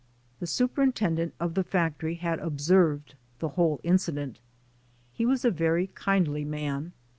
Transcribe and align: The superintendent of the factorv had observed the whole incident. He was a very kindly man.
The 0.39 0.47
superintendent 0.47 1.35
of 1.39 1.53
the 1.53 1.63
factorv 1.63 2.17
had 2.17 2.39
observed 2.39 3.13
the 3.37 3.49
whole 3.49 3.79
incident. 3.83 4.39
He 5.13 5.27
was 5.27 5.45
a 5.45 5.51
very 5.51 5.91
kindly 5.93 6.43
man. 6.43 6.93